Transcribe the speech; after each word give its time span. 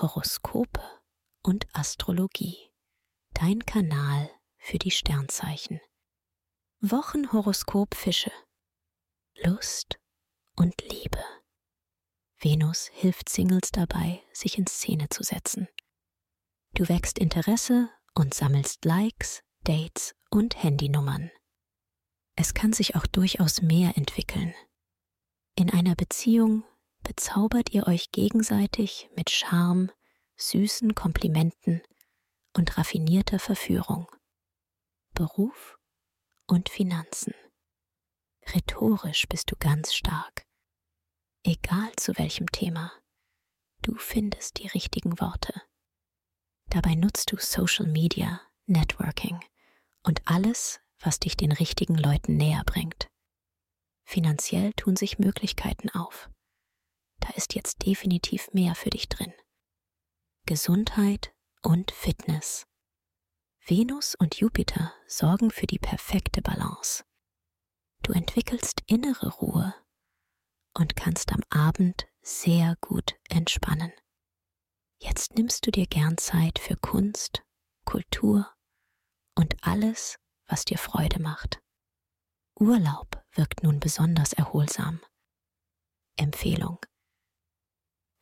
Horoskope 0.00 0.80
und 1.42 1.66
Astrologie. 1.72 2.70
Dein 3.34 3.66
Kanal 3.66 4.30
für 4.56 4.78
die 4.78 4.92
Sternzeichen. 4.92 5.80
Wochenhoroskop 6.80 7.96
Fische. 7.96 8.30
Lust 9.42 9.98
und 10.54 10.80
Liebe. 10.82 11.18
Venus 12.38 12.86
hilft 12.92 13.28
Singles 13.28 13.72
dabei, 13.72 14.22
sich 14.32 14.56
in 14.56 14.68
Szene 14.68 15.08
zu 15.08 15.24
setzen. 15.24 15.66
Du 16.74 16.88
wächst 16.88 17.18
Interesse 17.18 17.90
und 18.14 18.34
sammelst 18.34 18.84
Likes, 18.84 19.42
Dates 19.64 20.14
und 20.30 20.62
Handynummern. 20.62 21.32
Es 22.36 22.54
kann 22.54 22.72
sich 22.72 22.94
auch 22.94 23.06
durchaus 23.08 23.62
mehr 23.62 23.96
entwickeln. 23.96 24.54
In 25.56 25.70
einer 25.70 25.96
Beziehung 25.96 26.62
bezaubert 27.08 27.72
ihr 27.72 27.86
euch 27.86 28.12
gegenseitig 28.12 29.08
mit 29.16 29.30
Charme, 29.30 29.90
süßen 30.36 30.94
Komplimenten 30.94 31.80
und 32.54 32.76
raffinierter 32.76 33.38
Verführung. 33.38 34.06
Beruf 35.14 35.78
und 36.46 36.68
Finanzen. 36.68 37.32
Rhetorisch 38.52 39.26
bist 39.26 39.50
du 39.50 39.56
ganz 39.58 39.94
stark. 39.94 40.44
Egal 41.44 41.90
zu 41.96 42.18
welchem 42.18 42.46
Thema, 42.48 42.92
du 43.80 43.94
findest 43.94 44.58
die 44.58 44.68
richtigen 44.68 45.18
Worte. 45.18 45.62
Dabei 46.66 46.94
nutzt 46.94 47.32
du 47.32 47.38
Social 47.38 47.86
Media, 47.86 48.42
Networking 48.66 49.40
und 50.02 50.20
alles, 50.26 50.78
was 50.98 51.20
dich 51.20 51.38
den 51.38 51.52
richtigen 51.52 51.96
Leuten 51.96 52.36
näher 52.36 52.64
bringt. 52.66 53.08
Finanziell 54.04 54.74
tun 54.74 54.94
sich 54.94 55.18
Möglichkeiten 55.18 55.88
auf 55.88 56.28
ist 57.38 57.54
jetzt 57.54 57.86
definitiv 57.86 58.52
mehr 58.52 58.74
für 58.74 58.90
dich 58.90 59.08
drin. 59.08 59.32
Gesundheit 60.44 61.32
und 61.62 61.92
Fitness. 61.92 62.66
Venus 63.64 64.16
und 64.16 64.34
Jupiter 64.34 64.92
sorgen 65.06 65.52
für 65.52 65.68
die 65.68 65.78
perfekte 65.78 66.42
Balance. 66.42 67.04
Du 68.02 68.12
entwickelst 68.12 68.82
innere 68.86 69.28
Ruhe 69.28 69.72
und 70.74 70.96
kannst 70.96 71.32
am 71.32 71.42
Abend 71.48 72.08
sehr 72.22 72.76
gut 72.80 73.14
entspannen. 73.28 73.92
Jetzt 75.00 75.36
nimmst 75.36 75.64
du 75.64 75.70
dir 75.70 75.86
gern 75.86 76.18
Zeit 76.18 76.58
für 76.58 76.76
Kunst, 76.76 77.44
Kultur 77.84 78.52
und 79.36 79.54
alles, 79.62 80.16
was 80.48 80.64
dir 80.64 80.78
Freude 80.78 81.22
macht. 81.22 81.60
Urlaub 82.58 83.24
wirkt 83.32 83.62
nun 83.62 83.78
besonders 83.78 84.32
erholsam. 84.32 85.00
Empfehlung. 86.16 86.80